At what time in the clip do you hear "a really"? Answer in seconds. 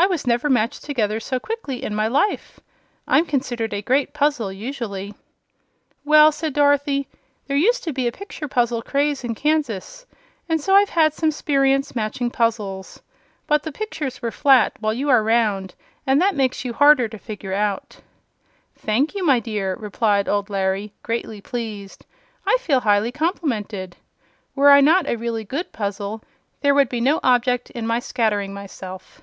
25.08-25.42